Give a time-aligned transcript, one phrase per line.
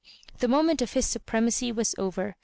[0.39, 2.35] The moment of his supremacy was over.